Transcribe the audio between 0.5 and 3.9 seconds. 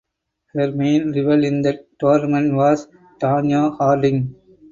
Her main rival in that tournament was Tonya